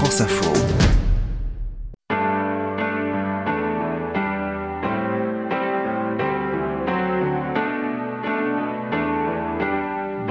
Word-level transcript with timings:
France 0.00 0.22
Info. 0.22 0.50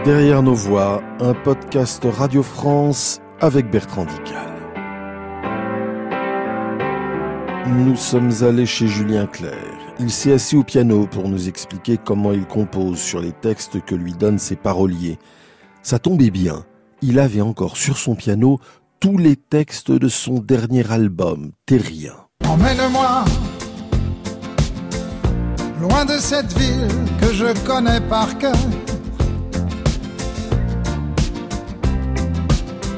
Derrière 0.04 0.42
nos 0.42 0.55
voix, 0.55 1.04
un 1.20 1.36
podcast 1.36 2.04
Radio 2.04 2.42
France 2.42 3.21
avec 3.42 3.70
Bertrand 3.70 4.05
Dical. 4.05 4.50
Nous 7.67 7.95
sommes 7.95 8.31
allés 8.41 8.65
chez 8.65 8.88
Julien 8.88 9.27
Clerc. 9.27 9.54
Il 9.99 10.09
s'est 10.09 10.33
assis 10.33 10.55
au 10.55 10.63
piano 10.63 11.05
pour 11.05 11.29
nous 11.29 11.47
expliquer 11.47 11.99
comment 12.04 12.31
il 12.31 12.47
compose 12.47 12.97
sur 12.97 13.21
les 13.21 13.33
textes 13.33 13.86
que 13.86 13.93
lui 13.93 14.13
donnent 14.13 14.39
ses 14.39 14.55
paroliers. 14.55 15.20
Ça 15.83 15.99
tombait 15.99 16.31
bien. 16.31 16.65
Il 17.01 17.20
avait 17.20 17.41
encore 17.41 17.77
sur 17.77 17.97
son 17.97 18.15
piano 18.15 18.59
tous 19.00 19.18
les 19.18 19.38
textes 19.38 19.92
de 19.92 20.10
son 20.10 20.39
dernier 20.39 20.89
album, 20.92 21.51
Terrien. 21.65 22.15
Emmène-moi 22.46 23.24
loin 25.79 26.04
de 26.04 26.18
cette 26.18 26.51
ville 26.57 26.87
que 27.21 27.33
je 27.33 27.65
connais 27.65 28.01
par 28.01 28.38
cœur. 28.38 28.57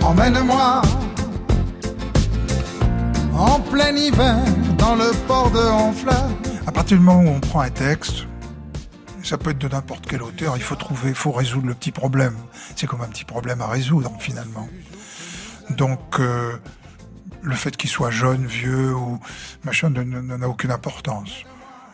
Emmène-moi 0.01 0.81
en 3.37 3.59
plein 3.59 3.95
hiver 3.95 4.37
dans 4.79 4.95
le 4.95 5.11
port 5.27 5.51
de 5.51 5.59
Honfleur. 5.59 6.29
À 6.65 6.71
partir 6.71 6.97
du 6.97 7.03
moment 7.03 7.21
où 7.21 7.35
on 7.35 7.39
prend 7.39 7.61
un 7.61 7.69
texte, 7.69 8.25
ça 9.23 9.37
peut 9.37 9.51
être 9.51 9.59
de 9.59 9.67
n'importe 9.67 10.05
quel 10.07 10.23
auteur, 10.23 10.57
il 10.57 10.63
faut 10.63 10.75
trouver, 10.75 11.09
il 11.09 11.15
faut 11.15 11.31
résoudre 11.31 11.67
le 11.67 11.75
petit 11.75 11.91
problème. 11.91 12.35
C'est 12.75 12.87
comme 12.87 13.01
un 13.01 13.07
petit 13.07 13.25
problème 13.25 13.61
à 13.61 13.67
résoudre 13.67 14.11
finalement. 14.19 14.67
Donc 15.77 16.19
euh, 16.19 16.57
le 17.41 17.55
fait 17.55 17.75
qu'il 17.75 17.89
soit 17.89 18.11
jeune, 18.11 18.45
vieux 18.45 18.93
ou 18.93 19.19
machin 19.63 19.89
n'a 19.89 20.49
aucune 20.49 20.71
importance. 20.71 21.43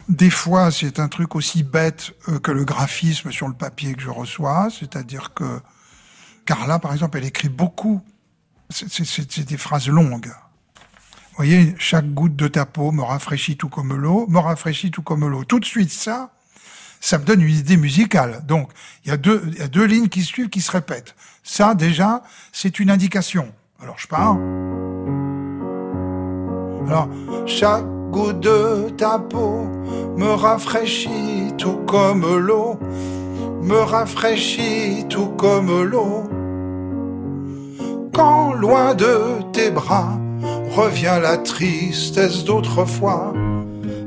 Des 0.09 0.29
fois, 0.29 0.71
c'est 0.71 0.99
un 0.99 1.09
truc 1.09 1.35
aussi 1.35 1.63
bête 1.63 2.11
euh, 2.29 2.39
que 2.39 2.51
le 2.51 2.63
graphisme 2.63 3.31
sur 3.31 3.47
le 3.47 3.53
papier 3.53 3.93
que 3.93 4.01
je 4.01 4.09
reçois, 4.09 4.69
c'est-à-dire 4.71 5.33
que 5.33 5.59
Carla, 6.45 6.79
par 6.79 6.93
exemple, 6.93 7.17
elle 7.17 7.25
écrit 7.25 7.49
beaucoup. 7.49 8.01
C'est 8.69 9.45
des 9.45 9.57
phrases 9.57 9.89
longues. 9.89 10.27
Vous 10.27 11.43
voyez, 11.43 11.75
chaque 11.77 12.11
goutte 12.13 12.35
de 12.35 12.47
ta 12.47 12.65
peau 12.65 12.91
me 12.91 13.03
rafraîchit 13.03 13.57
tout 13.57 13.69
comme 13.69 13.93
l'eau, 13.93 14.27
me 14.27 14.39
rafraîchit 14.39 14.91
tout 14.91 15.03
comme 15.03 15.27
l'eau. 15.27 15.43
Tout 15.43 15.59
de 15.59 15.65
suite, 15.65 15.91
ça, 15.91 16.31
ça 16.99 17.17
me 17.17 17.25
donne 17.25 17.41
une 17.41 17.55
idée 17.55 17.77
musicale. 17.77 18.43
Donc, 18.45 18.71
il 19.03 19.09
y 19.09 19.11
a 19.11 19.17
deux, 19.17 19.51
y 19.57 19.61
a 19.61 19.67
deux 19.67 19.85
lignes 19.85 20.09
qui 20.09 20.23
suivent, 20.23 20.49
qui 20.49 20.61
se 20.61 20.71
répètent. 20.71 21.15
Ça, 21.43 21.75
déjà, 21.75 22.23
c'est 22.51 22.79
une 22.79 22.89
indication. 22.89 23.53
Alors, 23.79 23.95
je 23.97 24.07
pars. 24.07 24.37
Alors, 26.87 27.07
chaque 27.45 27.85
goutte 28.11 28.39
de 28.39 28.89
ta 28.89 29.19
peau 29.19 29.67
me 30.17 30.29
rafraîchit 30.29 31.53
tout 31.59 31.77
comme 31.85 32.25
l'eau, 32.37 32.79
me 33.61 33.77
rafraîchit 33.77 35.05
tout 35.07 35.29
comme 35.37 35.83
l'eau. 35.83 36.23
Quand 38.13 38.53
loin 38.53 38.95
de 38.95 39.43
tes 39.53 39.69
bras 39.69 40.17
revient 40.75 41.19
la 41.21 41.37
tristesse 41.37 42.45
d'autrefois, 42.45 43.31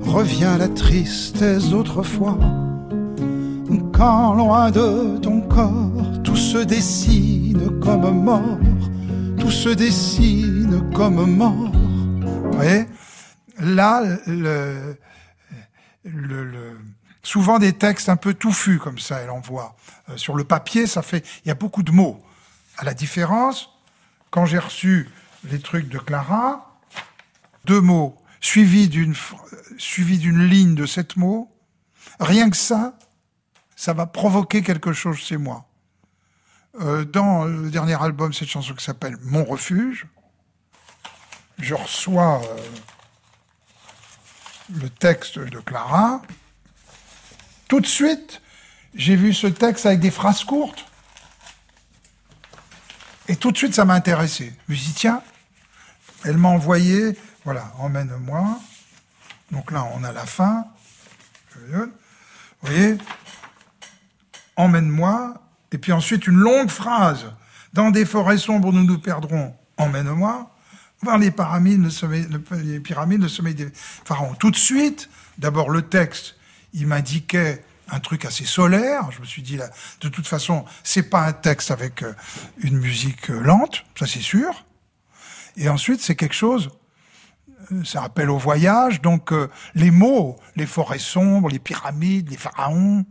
revient 0.05 0.57
la 0.59 0.67
tristesse 0.67 1.71
d'autrefois. 1.71 2.37
Quand 3.93 4.35
loin 4.35 4.73
de 4.73 5.19
ton 5.19 5.43
corps 5.43 6.23
tout 6.25 6.35
se 6.35 6.59
dessine 6.59 7.79
comme 7.81 8.25
mort, 8.25 8.59
tout 9.41 9.51
se 9.51 9.71
dessine 9.71 10.93
comme 10.93 11.25
mort. 11.25 11.71
Vous 11.73 12.53
voyez 12.53 12.87
Là, 13.59 14.03
souvent 17.23 17.59
des 17.59 17.73
textes 17.73 18.09
un 18.09 18.17
peu 18.17 18.35
touffus 18.35 18.79
comme 18.79 18.99
ça, 18.99 19.21
elle 19.21 19.31
envoie. 19.31 19.77
Euh, 20.09 20.17
sur 20.17 20.35
le 20.37 20.45
papier, 20.45 20.87
ça 20.87 21.03
fait, 21.03 21.27
il 21.45 21.49
y 21.49 21.51
a 21.51 21.55
beaucoup 21.55 21.83
de 21.83 21.91
mots. 21.91 22.23
À 22.77 22.85
la 22.85 22.95
différence, 22.95 23.71
quand 24.31 24.47
j'ai 24.47 24.59
reçu 24.59 25.09
les 25.45 25.61
trucs 25.61 25.89
de 25.89 25.99
Clara, 25.99 26.79
deux 27.65 27.81
mots 27.81 28.17
suivis 28.41 28.89
d'une 28.89 29.15
d'une 30.09 30.45
ligne 30.47 30.75
de 30.75 30.87
sept 30.87 31.17
mots, 31.17 31.51
rien 32.19 32.51
que 32.51 32.57
ça, 32.57 32.99
ça 33.77 33.93
va 33.93 34.07
provoquer 34.07 34.63
quelque 34.63 34.93
chose 34.93 35.17
chez 35.17 35.37
moi. 35.37 35.70
Euh, 36.79 37.05
dans 37.05 37.45
le 37.45 37.69
dernier 37.69 38.01
album, 38.01 38.33
cette 38.33 38.49
chanson 38.49 38.75
qui 38.75 38.85
s'appelle 38.85 39.17
Mon 39.23 39.45
refuge, 39.45 40.07
je 41.59 41.75
reçois 41.75 42.41
euh, 42.45 42.57
le 44.81 44.89
texte 44.89 45.39
de 45.39 45.59
Clara. 45.59 46.23
Tout 47.67 47.81
de 47.81 47.87
suite, 47.87 48.41
j'ai 48.95 49.17
vu 49.17 49.35
ce 49.35 49.49
texte 49.49 49.85
avec 49.85 49.99
des 49.99 50.13
phrases 50.13 50.45
courtes. 50.45 50.85
Et 53.27 53.37
tout 53.37 53.51
de 53.51 53.57
suite, 53.57 53.75
ça 53.75 53.85
m'a 53.85 53.95
intéressé. 53.95 54.53
Je 54.69 54.73
me 54.73 54.77
suis 54.77 54.89
dit, 54.89 54.95
tiens, 54.95 55.23
elle 56.25 56.37
m'a 56.37 56.49
envoyé, 56.49 57.17
voilà, 57.45 57.73
emmène-moi. 57.79 58.61
Donc 59.51 59.73
là, 59.73 59.89
on 59.95 60.05
a 60.05 60.13
la 60.13 60.27
fin. 60.27 60.67
Vous 61.57 61.93
voyez? 62.63 62.97
Emmène-moi. 64.57 65.30
Et 65.81 65.85
puis 65.89 65.93
ensuite, 65.93 66.27
une 66.27 66.37
longue 66.37 66.69
phrase. 66.69 67.33
Dans 67.73 67.91
des 67.91 68.05
forêts 68.05 68.37
sombres, 68.37 68.71
nous 68.71 68.85
nous 68.85 68.99
perdrons. 68.99 69.55
Emmène-moi. 69.79 70.55
Voir 71.01 71.17
les 71.17 71.31
pyramides, 71.31 71.83
le 71.83 71.89
sommeil, 71.89 72.27
les 72.63 72.81
pyramides, 72.81 73.23
le 73.23 73.53
des 73.55 73.73
pharaons. 74.05 74.35
Tout 74.35 74.51
de 74.51 74.57
suite, 74.57 75.09
d'abord 75.39 75.71
le 75.71 75.81
texte, 75.81 76.37
il 76.75 76.87
m'indiquait 76.87 77.65
un 77.89 77.99
truc 77.99 78.27
assez 78.27 78.45
solaire. 78.45 79.11
Je 79.11 79.21
me 79.21 79.25
suis 79.25 79.41
dit, 79.41 79.57
là, 79.57 79.71
de 80.03 80.11
toute 80.11 80.27
façon, 80.27 80.67
c'est 80.85 81.09
pas 81.09 81.23
un 81.23 81.33
texte 81.33 81.71
avec 81.71 82.03
euh, 82.03 82.13
une 82.59 82.77
musique 82.77 83.31
euh, 83.31 83.41
lente, 83.41 83.87
ça 83.99 84.07
c'est 84.07 84.21
sûr. 84.21 84.67
Et 85.57 85.71
ensuite, 85.71 86.03
c'est 86.03 86.15
quelque 86.15 86.35
chose, 86.35 86.69
euh, 87.73 87.83
ça 87.85 88.03
rappelle 88.03 88.29
au 88.29 88.37
voyage, 88.37 89.01
donc 89.01 89.33
les 89.75 89.91
mots, 89.91 90.37
les 90.57 90.67
forêts 90.67 90.99
sombres, 90.99 91.49
les 91.49 91.59
pyramides, 91.59 92.29
les 92.29 92.37
pharaons. 92.37 93.07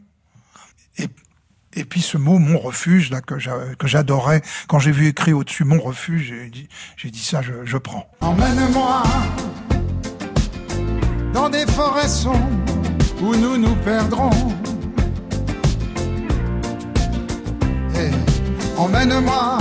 Et, 0.99 1.09
et 1.79 1.85
puis 1.85 2.01
ce 2.01 2.17
mot, 2.17 2.39
mon 2.39 2.59
refuge, 2.59 3.09
là, 3.09 3.21
que 3.21 3.87
j'adorais, 3.87 4.41
quand 4.67 4.79
j'ai 4.79 4.91
vu 4.91 5.07
écrit 5.07 5.31
au-dessus 5.31 5.63
mon 5.63 5.79
refuge, 5.79 6.27
j'ai 6.27 6.49
dit, 6.49 6.67
j'ai 6.97 7.09
dit 7.09 7.23
ça, 7.23 7.41
je, 7.41 7.53
je 7.63 7.77
prends. 7.77 8.09
Emmène-moi 8.19 9.03
dans 11.33 11.49
des 11.49 11.65
forêts 11.67 12.09
sombres 12.09 12.37
où 13.21 13.33
nous 13.35 13.57
nous 13.57 13.75
perdrons. 13.77 14.29
emmène-moi 18.77 19.57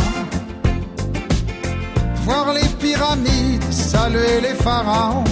voir 2.23 2.53
les 2.53 2.69
pyramides, 2.81 3.73
saluer 3.73 4.41
les 4.41 4.55
pharaons. 4.55 5.25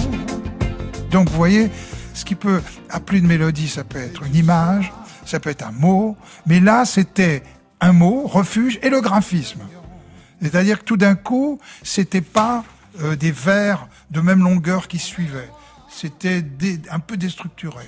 Donc 1.09 1.29
vous 1.29 1.37
voyez, 1.37 1.69
ce 2.13 2.25
qui 2.25 2.35
peut, 2.35 2.61
à 2.89 2.99
plus 2.99 3.21
de 3.21 3.27
mélodie, 3.27 3.69
ça 3.69 3.83
peut 3.83 3.99
être 3.99 4.23
une 4.23 4.35
image, 4.35 4.91
ça 5.27 5.39
peut 5.39 5.49
être 5.49 5.65
un 5.65 5.71
mot, 5.71 6.17
mais 6.45 6.59
là 6.59 6.85
c'était 6.85 7.43
un 7.79 7.93
mot, 7.93 8.25
refuge, 8.25 8.79
et 8.81 8.89
le 8.89 9.01
graphisme. 9.01 9.61
C'est-à-dire 10.41 10.79
que 10.79 10.83
tout 10.83 10.97
d'un 10.97 11.15
coup, 11.15 11.59
c'était 11.83 12.21
pas 12.21 12.63
euh, 13.01 13.15
des 13.15 13.31
vers 13.31 13.87
de 14.11 14.21
même 14.21 14.43
longueur 14.43 14.87
qui 14.87 14.99
suivaient. 14.99 15.49
C'était 15.89 16.43
un 16.89 16.99
peu 16.99 17.17
déstructuré. 17.17 17.85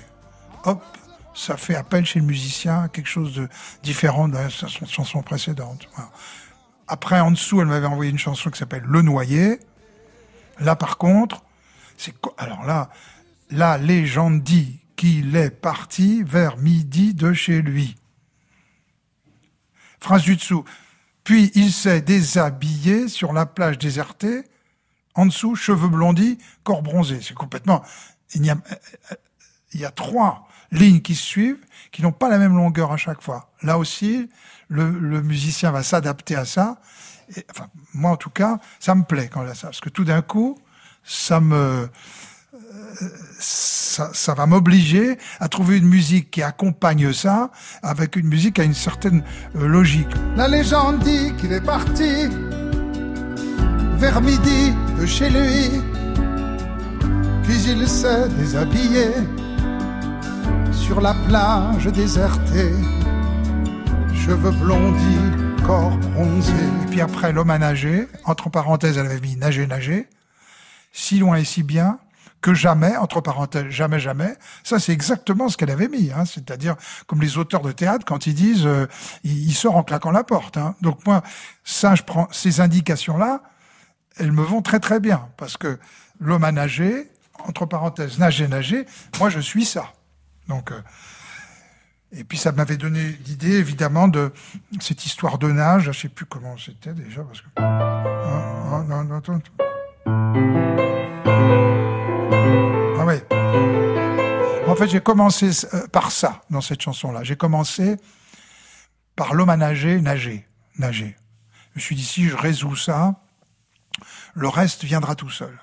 Hop, 0.64 0.82
ça 1.34 1.56
fait 1.56 1.74
appel 1.74 2.04
chez 2.04 2.18
le 2.18 2.26
musicien 2.26 2.84
à 2.84 2.88
quelque 2.88 3.08
chose 3.08 3.34
de 3.34 3.48
différent 3.82 4.28
de 4.28 4.36
sa 4.48 4.68
chanson 4.68 5.22
précédente. 5.22 5.88
Après, 6.88 7.20
en 7.20 7.30
dessous, 7.30 7.60
elle 7.60 7.68
m'avait 7.68 7.86
envoyé 7.86 8.10
une 8.10 8.18
chanson 8.18 8.50
qui 8.50 8.58
s'appelle 8.58 8.82
Le 8.84 9.02
Noyer. 9.02 9.60
Là, 10.58 10.76
par 10.76 10.98
contre, 10.98 11.44
c'est 11.96 12.14
alors 12.36 12.64
là, 12.64 12.90
la 13.50 13.78
légende 13.78 14.42
dit 14.42 14.79
qu'il 15.00 15.34
est 15.34 15.48
parti 15.48 16.22
vers 16.22 16.58
midi 16.58 17.14
de 17.14 17.32
chez 17.32 17.62
lui. 17.62 17.96
Phrase 19.98 20.24
du 20.24 20.36
dessous. 20.36 20.62
Puis 21.24 21.50
il 21.54 21.72
s'est 21.72 22.02
déshabillé 22.02 23.08
sur 23.08 23.32
la 23.32 23.46
plage 23.46 23.78
désertée. 23.78 24.42
En 25.14 25.24
dessous, 25.24 25.56
cheveux 25.56 25.88
blondis, 25.88 26.36
corps 26.64 26.82
bronzé. 26.82 27.20
C'est 27.22 27.32
complètement. 27.32 27.82
Il 28.34 28.44
y 28.44 29.84
a, 29.86 29.90
trois 29.90 30.46
lignes 30.70 31.00
qui 31.00 31.14
suivent, 31.14 31.64
qui 31.92 32.02
n'ont 32.02 32.12
pas 32.12 32.28
la 32.28 32.36
même 32.36 32.54
longueur 32.54 32.92
à 32.92 32.98
chaque 32.98 33.22
fois. 33.22 33.50
Là 33.62 33.78
aussi, 33.78 34.28
le, 34.68 35.22
musicien 35.22 35.70
va 35.70 35.82
s'adapter 35.82 36.36
à 36.36 36.44
ça. 36.44 36.78
Moi 37.94 38.10
en 38.10 38.18
tout 38.18 38.28
cas, 38.28 38.58
ça 38.78 38.94
me 38.94 39.04
plaît 39.04 39.30
quand 39.32 39.46
a 39.46 39.54
ça, 39.54 39.68
parce 39.68 39.80
que 39.80 39.88
tout 39.88 40.04
d'un 40.04 40.20
coup, 40.20 40.58
ça 41.04 41.40
me 41.40 41.88
euh, 43.00 43.08
ça, 43.90 44.10
ça, 44.14 44.34
va 44.34 44.46
m'obliger 44.46 45.18
à 45.40 45.48
trouver 45.48 45.78
une 45.78 45.88
musique 45.88 46.30
qui 46.30 46.42
accompagne 46.42 47.12
ça 47.12 47.50
avec 47.82 48.14
une 48.14 48.28
musique 48.28 48.60
a 48.60 48.64
une 48.64 48.74
certaine 48.74 49.24
euh, 49.56 49.66
logique. 49.66 50.08
La 50.36 50.46
légende 50.46 51.00
dit 51.00 51.34
qu'il 51.36 51.52
est 51.52 51.60
parti 51.60 52.28
vers 53.98 54.20
midi 54.20 54.72
de 54.98 55.06
chez 55.06 55.28
lui. 55.28 55.82
Puis 57.42 57.62
il 57.64 57.88
s'est 57.88 58.28
déshabillé 58.28 59.08
sur 60.72 61.00
la 61.00 61.14
plage 61.26 61.86
désertée, 61.86 62.72
cheveux 64.14 64.52
blondis, 64.52 65.64
corps 65.66 65.96
bronzé. 65.98 66.52
Et 66.84 66.90
puis 66.90 67.00
après, 67.00 67.32
l'homme 67.32 67.50
a 67.50 67.58
nagé, 67.58 68.06
entre 68.24 68.50
parenthèses, 68.50 68.98
elle 68.98 69.06
avait 69.06 69.20
mis 69.20 69.36
nager, 69.36 69.66
nager, 69.66 70.06
si 70.92 71.18
loin 71.18 71.38
et 71.38 71.44
si 71.44 71.64
bien, 71.64 71.98
que 72.40 72.54
jamais, 72.54 72.96
entre 72.96 73.20
parenthèses, 73.20 73.68
jamais, 73.68 74.00
jamais. 74.00 74.34
Ça, 74.64 74.78
c'est 74.78 74.92
exactement 74.92 75.48
ce 75.48 75.56
qu'elle 75.56 75.70
avait 75.70 75.88
mis. 75.88 76.10
Hein. 76.12 76.24
C'est-à-dire, 76.24 76.76
comme 77.06 77.20
les 77.20 77.38
auteurs 77.38 77.60
de 77.60 77.72
théâtre, 77.72 78.04
quand 78.06 78.26
ils 78.26 78.34
disent, 78.34 78.66
euh, 78.66 78.86
il, 79.24 79.54
sort 79.54 79.76
en 79.76 79.82
claquant 79.82 80.10
la 80.10 80.24
porte. 80.24 80.56
Hein. 80.56 80.74
Donc 80.80 81.04
moi, 81.06 81.22
ça, 81.64 81.94
je 81.94 82.02
prends 82.02 82.28
ces 82.32 82.60
indications-là, 82.60 83.42
elles 84.16 84.32
me 84.32 84.42
vont 84.42 84.62
très 84.62 84.80
très 84.80 85.00
bien 85.00 85.28
parce 85.36 85.56
que 85.56 85.78
l'homme 86.18 86.44
a 86.44 86.52
nagé, 86.52 87.10
entre 87.46 87.66
parenthèses, 87.66 88.18
nager, 88.18 88.48
nager. 88.48 88.86
Moi, 89.18 89.30
je 89.30 89.40
suis 89.40 89.64
ça. 89.64 89.92
Donc, 90.48 90.72
euh, 90.72 90.80
et 92.12 92.24
puis 92.24 92.38
ça 92.38 92.52
m'avait 92.52 92.76
donné 92.76 93.16
l'idée, 93.26 93.56
évidemment, 93.58 94.08
de 94.08 94.32
cette 94.80 95.06
histoire 95.06 95.38
de 95.38 95.50
nage. 95.50 95.84
Je 95.84 95.92
sais 95.92 96.08
plus 96.08 96.26
comment 96.26 96.56
c'était 96.58 96.92
déjà 96.92 97.22
parce 97.22 97.40
que. 97.40 97.48
Non, 100.78 100.89
fait, 104.80 104.88
j'ai 104.88 105.00
commencé 105.00 105.50
euh, 105.74 105.86
par 105.88 106.10
ça 106.10 106.42
dans 106.50 106.60
cette 106.60 106.80
chanson-là. 106.80 107.22
J'ai 107.22 107.36
commencé 107.36 107.96
par 109.14 109.34
l'homme 109.34 109.50
à 109.50 109.56
nager, 109.56 110.00
nager, 110.00 110.46
nager. 110.78 111.16
Je 111.74 111.78
me 111.78 111.80
suis 111.80 111.96
dit 111.96 112.04
si 112.04 112.28
je 112.28 112.36
résous 112.36 112.76
ça, 112.76 113.20
le 114.34 114.48
reste 114.48 114.84
viendra 114.84 115.14
tout 115.14 115.30
seul. 115.30 115.58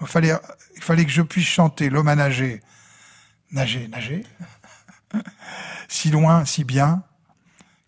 Il 0.00 0.06
fallait, 0.06 0.32
il 0.76 0.82
fallait 0.82 1.04
que 1.04 1.10
je 1.10 1.22
puisse 1.22 1.46
chanter 1.46 1.90
l'homme 1.90 2.08
à 2.08 2.16
nager, 2.16 2.60
nager, 3.50 3.86
nager, 3.88 4.24
si 5.88 6.10
loin, 6.10 6.44
si 6.44 6.64
bien, 6.64 7.02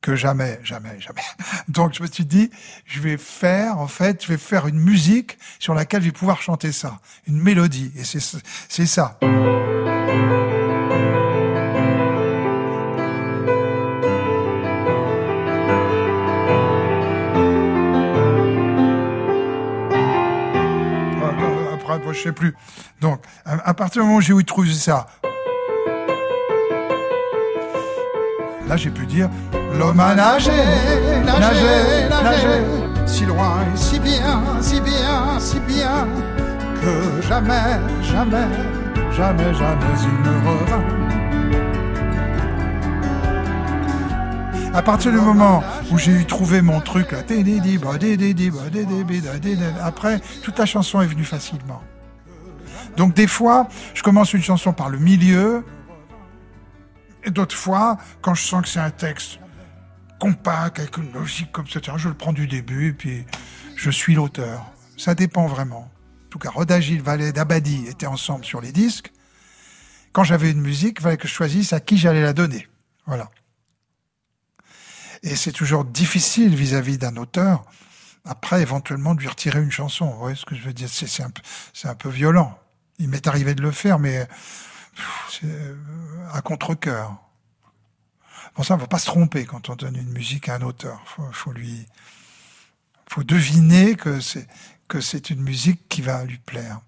que 0.02 0.14
jamais, 0.14 0.60
jamais, 0.62 1.00
jamais. 1.00 1.22
Donc 1.68 1.94
je 1.94 2.02
me 2.02 2.06
suis 2.06 2.26
dit, 2.26 2.50
je 2.84 3.00
vais 3.00 3.16
faire, 3.16 3.78
en 3.78 3.88
fait, 3.88 4.22
je 4.22 4.28
vais 4.28 4.38
faire 4.38 4.66
une 4.66 4.78
musique 4.78 5.38
sur 5.58 5.74
laquelle 5.74 6.02
je 6.02 6.08
vais 6.08 6.12
pouvoir 6.12 6.42
chanter 6.42 6.70
ça, 6.70 7.00
une 7.26 7.40
mélodie, 7.40 7.90
et 7.96 8.04
c'est 8.04 8.86
ça. 8.86 9.18
Après, 21.94 22.14
je 22.14 22.22
sais 22.22 22.32
plus. 22.32 22.54
Donc, 23.00 23.20
à 23.44 23.74
partir 23.74 24.02
du 24.02 24.08
moment 24.08 24.18
où 24.18 24.20
j'ai 24.20 24.34
trouvé 24.44 24.72
ça, 24.72 25.06
là 28.66 28.76
j'ai 28.76 28.90
pu 28.90 29.06
dire 29.06 29.28
L'homme 29.78 30.00
a 30.00 30.14
nagé, 30.14 30.50
nagé, 31.24 32.08
nagé, 32.08 32.62
si 33.06 33.24
loin 33.26 33.58
et 33.72 33.76
si 33.76 33.98
bien, 33.98 34.40
si 34.60 34.80
bien, 34.80 35.38
si 35.38 35.58
bien, 35.60 36.06
que 36.80 37.26
jamais, 37.26 37.78
jamais, 38.02 38.48
jamais, 39.14 39.54
jamais 39.54 39.94
il 40.02 40.22
ne 40.22 40.34
revint. 40.48 40.84
À 44.74 44.82
partir 44.82 45.12
du 45.12 45.18
moment 45.18 45.62
où 45.92 45.98
j'ai 45.98 46.12
eu 46.12 46.24
trouvé 46.24 46.60
mon 46.60 46.80
truc 46.80 47.12
après, 49.82 50.20
toute 50.42 50.58
la 50.58 50.66
chanson 50.66 51.00
est 51.00 51.06
venue 51.06 51.24
facilement. 51.24 51.80
Donc 52.96 53.14
des 53.14 53.28
fois, 53.28 53.68
je 53.94 54.02
commence 54.02 54.32
une 54.34 54.42
chanson 54.42 54.72
par 54.72 54.88
le 54.88 54.98
milieu, 54.98 55.64
et 57.22 57.30
d'autres 57.30 57.56
fois, 57.56 57.98
quand 58.20 58.34
je 58.34 58.42
sens 58.42 58.62
que 58.62 58.68
c'est 58.68 58.80
un 58.80 58.90
texte 58.90 59.38
compact, 60.18 60.78
avec 60.78 60.96
une 60.96 61.12
logique 61.12 61.52
comme 61.52 61.66
ça. 61.68 61.80
Je 61.96 62.08
le 62.08 62.14
prends 62.14 62.32
du 62.32 62.46
début, 62.46 62.88
et 62.88 62.92
puis 62.92 63.26
je 63.76 63.90
suis 63.90 64.14
l'auteur. 64.14 64.64
Ça 64.96 65.14
dépend 65.14 65.46
vraiment. 65.46 65.88
Tout 66.34 66.40
cas, 66.40 66.50
Rodagil, 66.50 67.00
Valet, 67.00 67.30
Dabadi 67.30 67.86
étaient 67.86 68.08
ensemble 68.08 68.44
sur 68.44 68.60
les 68.60 68.72
disques. 68.72 69.12
Quand 70.10 70.24
j'avais 70.24 70.50
une 70.50 70.60
musique, 70.60 70.96
il 70.98 71.02
fallait 71.04 71.16
que 71.16 71.28
je 71.28 71.32
choisisse 71.32 71.72
à 71.72 71.78
qui 71.78 71.96
j'allais 71.96 72.22
la 72.22 72.32
donner. 72.32 72.66
Voilà. 73.06 73.30
Et 75.22 75.36
c'est 75.36 75.52
toujours 75.52 75.84
difficile 75.84 76.56
vis-à-vis 76.56 76.98
d'un 76.98 77.16
auteur, 77.18 77.64
après 78.24 78.62
éventuellement 78.62 79.14
de 79.14 79.20
lui 79.20 79.28
retirer 79.28 79.62
une 79.62 79.70
chanson. 79.70 80.06
Vous 80.06 80.18
voyez 80.18 80.34
ce 80.34 80.44
que 80.44 80.56
je 80.56 80.62
veux 80.62 80.72
dire? 80.72 80.88
C'est 80.88 81.22
un, 81.22 81.94
peu 81.94 82.08
violent. 82.08 82.58
Il 82.98 83.10
m'est 83.10 83.28
arrivé 83.28 83.54
de 83.54 83.62
le 83.62 83.70
faire, 83.70 84.00
mais 84.00 84.26
euh, 85.44 85.76
à 86.32 86.42
contre-coeur. 86.42 87.16
Pour 88.54 88.64
ça, 88.64 88.74
il 88.74 88.78
ne 88.78 88.82
faut 88.82 88.88
pas 88.88 88.98
se 88.98 89.06
tromper 89.06 89.44
quand 89.44 89.70
on 89.70 89.76
donne 89.76 89.94
une 89.94 90.10
musique 90.10 90.48
à 90.48 90.56
un 90.56 90.62
auteur. 90.62 91.00
Faut, 91.06 91.30
faut 91.30 91.52
lui, 91.52 91.86
faut 93.08 93.22
deviner 93.22 93.94
que 93.94 94.18
c'est 94.18 94.48
que 94.88 95.00
c'est 95.00 95.30
une 95.30 95.42
musique 95.42 95.88
qui 95.88 96.02
va 96.02 96.24
lui 96.24 96.38
plaire. 96.38 96.80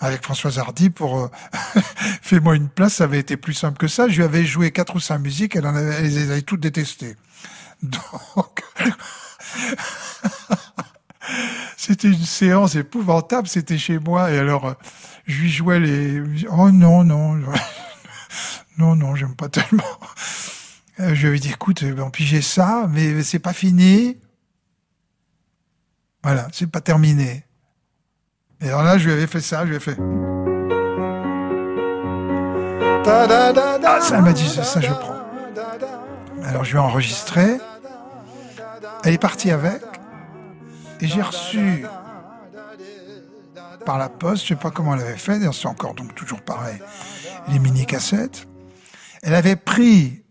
Avec 0.00 0.22
Françoise 0.22 0.58
Hardy, 0.58 0.90
pour 0.90 1.18
euh, 1.18 1.30
Fais-moi 2.22 2.54
une 2.54 2.68
place, 2.68 2.94
ça 2.94 3.04
avait 3.04 3.18
été 3.18 3.36
plus 3.36 3.54
simple 3.54 3.78
que 3.78 3.88
ça. 3.88 4.08
Je 4.08 4.16
lui 4.16 4.22
avais 4.22 4.44
joué 4.44 4.70
quatre 4.70 4.94
ou 4.94 5.00
cinq 5.00 5.18
musiques, 5.18 5.56
elle, 5.56 5.66
en 5.66 5.74
avait, 5.74 5.94
elle 5.94 6.04
les 6.04 6.30
avait 6.30 6.42
toutes 6.42 6.60
détestées. 6.60 7.16
Donc, 7.82 8.62
c'était 11.76 12.08
une 12.08 12.24
séance 12.24 12.76
épouvantable, 12.76 13.48
c'était 13.48 13.78
chez 13.78 13.98
moi, 13.98 14.30
et 14.30 14.38
alors, 14.38 14.76
je 15.26 15.40
lui 15.40 15.50
jouais 15.50 15.80
les... 15.80 16.22
Oh 16.50 16.70
non, 16.70 17.02
non, 17.04 17.34
non, 18.78 18.96
non, 18.96 19.16
j'aime 19.16 19.34
pas 19.34 19.48
tellement. 19.48 19.98
Euh, 21.00 21.14
je 21.14 21.20
lui 21.22 21.28
avais 21.28 21.38
dit, 21.38 21.50
écoute, 21.50 21.84
on 21.98 22.10
pigeait 22.10 22.42
ça, 22.42 22.88
mais 22.90 23.22
c'est 23.22 23.38
pas 23.38 23.52
fini. 23.52 24.16
Voilà, 26.22 26.48
c'est 26.52 26.70
pas 26.70 26.80
terminé. 26.80 27.44
Et 28.60 28.68
alors 28.68 28.82
là, 28.82 28.98
je 28.98 29.06
lui 29.06 29.12
avais 29.12 29.26
fait 29.26 29.40
ça, 29.40 29.64
je 29.64 29.70
lui 29.70 29.76
ai 29.76 29.80
fait. 29.80 29.96
Ah, 33.10 34.00
ça 34.02 34.20
m'a 34.20 34.32
dit, 34.32 34.48
ça, 34.48 34.64
ça 34.64 34.80
je 34.80 34.92
prends. 34.92 35.16
Alors 36.44 36.64
je 36.64 36.72
lui 36.72 36.78
ai 36.78 36.80
enregistré. 36.80 37.58
Elle 39.04 39.14
est 39.14 39.18
partie 39.18 39.50
avec. 39.50 39.82
Et 41.00 41.06
j'ai 41.06 41.22
reçu 41.22 41.86
par 43.86 43.98
la 43.98 44.08
poste, 44.08 44.42
je 44.42 44.48
sais 44.48 44.56
pas 44.56 44.70
comment 44.70 44.94
elle 44.94 45.00
avait 45.00 45.16
fait, 45.16 45.40
c'est 45.52 45.66
encore 45.66 45.94
donc 45.94 46.14
toujours 46.14 46.42
pareil, 46.42 46.78
les 47.48 47.58
mini-cassettes. 47.58 48.46
Elle 49.22 49.34
avait 49.34 49.56
pris 49.56 50.24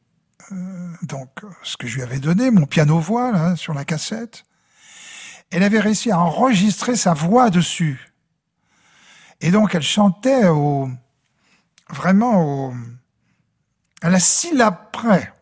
euh, 0.52 0.56
donc 1.02 1.30
ce 1.64 1.78
que 1.78 1.88
je 1.88 1.96
lui 1.96 2.04
avais 2.04 2.20
donné, 2.20 2.52
mon 2.52 2.66
piano-voix 2.66 3.32
là, 3.32 3.56
sur 3.56 3.74
la 3.74 3.86
cassette. 3.86 4.44
Elle 5.50 5.64
avait 5.64 5.80
réussi 5.80 6.12
à 6.12 6.20
enregistrer 6.20 6.96
sa 6.96 7.14
voix 7.14 7.50
dessus. 7.50 8.14
Et 9.42 9.52
donc 9.52 9.76
elle 9.76 9.84
chantait 9.84 10.48
au, 10.48 10.90
vraiment 11.90 12.68
au, 12.68 12.74
à 14.02 14.10
la 14.10 14.20
syllabe 14.20 14.92
près. 14.92 15.34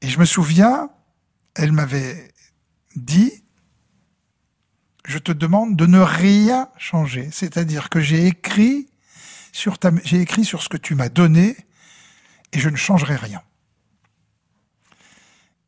Et 0.00 0.08
je 0.08 0.18
me 0.18 0.24
souviens, 0.24 0.90
elle 1.54 1.72
m'avait 1.72 2.32
dit, 2.96 3.44
je 5.04 5.18
te 5.18 5.32
demande 5.32 5.76
de 5.76 5.86
ne 5.86 6.00
rien 6.00 6.68
changer. 6.76 7.28
C'est-à-dire 7.32 7.88
que 7.88 8.00
j'ai 8.00 8.26
écrit 8.26 8.88
sur 9.52 9.78
ta, 9.78 9.90
j'ai 10.04 10.20
écrit 10.20 10.44
sur 10.44 10.62
ce 10.62 10.68
que 10.68 10.76
tu 10.76 10.94
m'as 10.94 11.08
donné 11.08 11.56
et 12.52 12.58
je 12.58 12.68
ne 12.68 12.76
changerai 12.76 13.16
rien. 13.16 13.42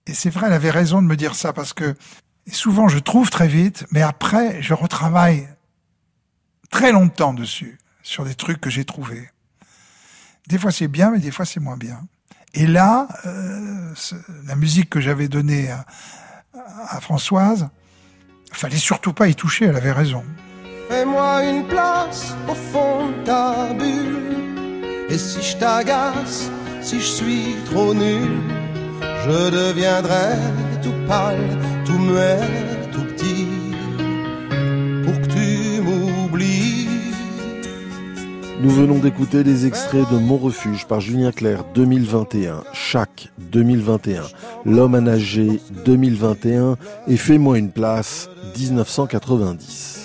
Et 0.07 0.15
c'est 0.15 0.31
vrai, 0.31 0.47
elle 0.47 0.53
avait 0.53 0.71
raison 0.71 1.01
de 1.01 1.07
me 1.07 1.17
dire 1.17 1.35
ça 1.35 1.53
parce 1.53 1.73
que 1.73 1.95
souvent 2.53 2.89
je 2.89 2.99
trouve 2.99 3.31
très 3.31 3.49
vite, 3.49 3.87
mais 3.91 4.03
après 4.03 4.63
je 4.63 4.75
retravaille 4.75 5.49
très 6.71 6.93
longtemps 6.93 7.35
dessus, 7.35 7.79
sur 8.03 8.25
des 8.25 8.35
trucs 8.35 8.61
que 8.61 8.71
j'ai 8.71 8.85
trouvés. 8.85 9.31
Des 10.49 10.59
fois 10.59 10.73
c'est 10.73 10.89
bien, 10.89 11.11
mais 11.11 11.21
des 11.21 11.31
fois 11.31 11.45
c'est 11.45 11.61
moins 11.61 11.77
bien. 11.77 12.01
Et 12.53 12.67
là, 12.67 13.09
euh, 13.27 13.95
la 14.47 14.55
musique 14.55 14.91
que 14.91 15.01
j'avais 15.01 15.29
donnée 15.29 15.71
à, 15.71 15.87
à 16.89 17.01
Françoise, 17.01 17.69
fallait 18.53 18.77
surtout 18.77 19.13
pas 19.13 19.29
y 19.29 19.35
toucher, 19.35 19.67
elle 19.67 19.77
avait 19.77 19.93
raison. 19.93 20.25
Fais-moi 20.89 21.45
une 21.45 21.67
place 21.67 22.35
au 22.49 22.55
fond 22.55 23.11
de 23.11 23.25
ta 23.25 23.73
bulle, 23.75 25.07
et 25.09 25.19
si 25.19 25.43
je 25.43 25.57
t'agace, 25.57 26.51
si 26.81 27.01
je 27.01 27.07
suis 27.07 27.57
trop 27.67 27.95
nul, 27.95 28.41
je 29.25 29.51
deviendrai 29.51 30.37
tout 30.83 30.93
pâle, 31.09 31.39
tout 31.85 31.99
muet, 31.99 32.41
tout 32.93 33.05
petit, 33.05 33.47
pour 35.05 35.21
que 35.21 35.27
tu 35.27 35.81
m'oublies. 35.81 36.89
Nous 38.61 38.71
venons 38.71 38.99
d'écouter 38.99 39.43
des 39.43 39.67
extraits 39.67 40.11
de 40.11 40.19
Mon 40.19 40.37
Refuge 40.37 40.87
par 40.87 41.01
Julien 41.01 41.33
Clerc 41.33 41.65
2021, 41.75 42.65
Chaque 42.73 43.29
2021, 43.39 44.23
L'homme 44.67 44.95
à 44.95 45.01
nager 45.01 45.61
2021 45.85 46.77
et 47.09 47.17
Fais-moi 47.17 47.59
une 47.59 47.71
place 47.71 48.29
1990. 48.59 50.04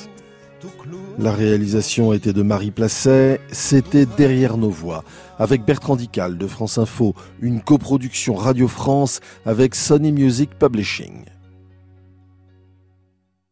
La 1.20 1.34
réalisation 1.34 2.14
était 2.14 2.32
de 2.32 2.44
Marie 2.44 2.72
Placet, 2.72 3.42
c'était 3.52 4.06
Derrière 4.06 4.56
nos 4.56 4.70
voix, 4.70 5.04
avec 5.38 5.66
Bertrand 5.66 5.98
Dical 5.98 6.38
de 6.38 6.48
France 6.48 6.78
Info, 6.78 7.14
une 7.42 7.62
coproduction 7.62 8.36
Radio 8.36 8.70
France 8.70 9.20
avec 9.46 9.76
Sony 9.76 10.14
Music 10.14 10.52
Publishing. 10.58 11.26